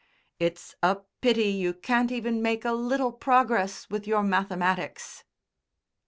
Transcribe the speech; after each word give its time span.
"It's 0.39 0.73
a 0.81 0.97
pity 1.21 1.49
you 1.49 1.75
can't 1.75 2.11
even 2.11 2.41
make 2.41 2.65
a 2.65 2.71
little 2.71 3.11
progress 3.11 3.87
with 3.87 4.07
your 4.07 4.23
mathematics." 4.23 5.23